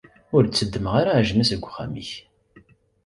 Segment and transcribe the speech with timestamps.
[0.35, 2.11] Ur d-tteddmeɣ ara aɛejmi seg uxxam-ik.